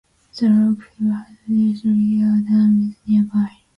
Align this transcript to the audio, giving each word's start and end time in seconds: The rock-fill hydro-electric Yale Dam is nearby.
The 0.35 0.47
rock-fill 0.49 1.11
hydro-electric 1.11 1.85
Yale 1.95 2.41
Dam 2.47 2.89
is 2.89 2.95
nearby. 3.07 3.51